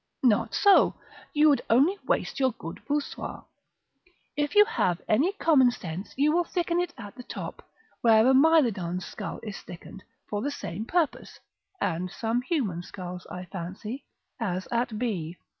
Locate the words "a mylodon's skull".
8.25-9.39